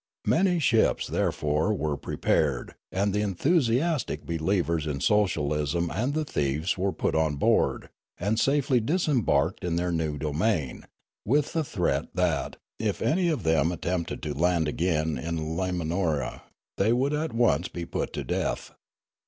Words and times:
Many 0.25 0.57
ships, 0.57 1.05
therefore, 1.05 1.75
were 1.75 1.95
prepared, 1.95 2.73
and 2.91 3.13
the 3.13 3.21
enthusi 3.21 3.77
astic 3.79 4.25
believers 4.25 4.87
in 4.87 4.99
socialism 4.99 5.91
and 5.93 6.15
the 6.15 6.25
thieves 6.25 6.75
were 6.75 6.91
put 6.91 7.13
on 7.13 7.35
board, 7.35 7.87
and 8.19 8.39
safely 8.39 8.79
disembarked 8.79 9.63
in 9.63 9.75
their 9.75 9.91
new 9.91 10.17
domain, 10.17 10.85
with 11.23 11.53
the 11.53 11.63
threat 11.63 12.07
that, 12.15 12.55
if 12.79 12.99
any 12.99 13.27
of 13.27 13.43
them 13.43 13.71
attempted 13.71 14.23
to 14.23 14.33
land 14.33 14.65
4o8 14.65 14.69
Riallaro 14.71 14.73
again 14.73 15.17
in 15.19 15.37
Limanora, 15.55 16.41
they 16.77 16.91
would 16.91 17.11
be 17.11 17.17
at 17.19 17.33
once 17.33 17.67
put 17.67 18.11
to 18.13 18.23
death. 18.23 18.71